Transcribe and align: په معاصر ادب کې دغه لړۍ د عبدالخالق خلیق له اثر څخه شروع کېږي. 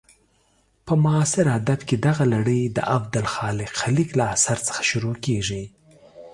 په 0.85 0.93
معاصر 1.03 1.45
ادب 1.59 1.79
کې 1.87 1.95
دغه 2.07 2.23
لړۍ 2.33 2.61
د 2.77 2.79
عبدالخالق 2.95 3.71
خلیق 3.81 4.09
له 4.19 4.25
اثر 4.35 4.57
څخه 4.67 4.81
شروع 4.89 5.15
کېږي. 5.25 5.63